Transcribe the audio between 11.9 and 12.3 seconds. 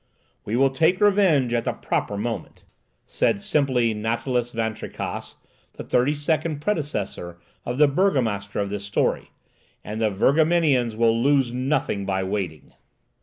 by